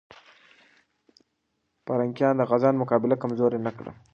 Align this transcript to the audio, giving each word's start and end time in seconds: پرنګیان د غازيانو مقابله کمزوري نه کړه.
پرنګیان 1.85 2.33
د 2.37 2.41
غازيانو 2.49 2.81
مقابله 2.83 3.15
کمزوري 3.23 3.59
نه 3.65 3.71
کړه. 3.77 3.91